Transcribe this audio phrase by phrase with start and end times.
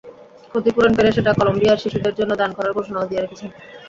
[0.53, 3.49] ক্ষতিপূরণ পেলে সেটা কলম্বিয়ার শিশুদের জন্য দান করার ঘোষণাও দিয়ে রেখেছেন।